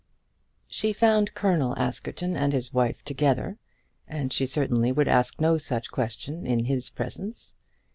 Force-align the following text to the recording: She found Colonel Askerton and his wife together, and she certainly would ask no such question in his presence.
She 0.67 0.93
found 0.93 1.35
Colonel 1.35 1.77
Askerton 1.77 2.35
and 2.35 2.53
his 2.53 2.73
wife 2.73 3.03
together, 3.03 3.59
and 4.07 4.33
she 4.33 4.47
certainly 4.47 4.91
would 4.91 5.07
ask 5.07 5.39
no 5.39 5.59
such 5.59 5.91
question 5.91 6.47
in 6.47 6.65
his 6.65 6.89
presence. 6.89 7.53